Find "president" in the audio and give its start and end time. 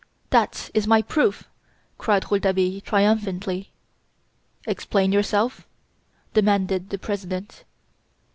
6.97-7.63